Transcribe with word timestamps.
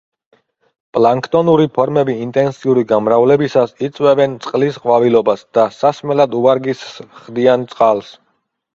პლანქტონური 0.97 1.67
ფორმები 1.75 2.15
ინტენსიური 2.23 2.85
გამრავლებისას 2.93 3.77
იწვევენ 3.91 4.35
„წყლის 4.49 4.83
ყვავილობას“ 4.87 5.47
და 5.61 5.71
სასმელად 5.79 6.37
უვარგისს 6.43 7.01
ხდიან 7.23 7.73
წყალს. 7.73 8.15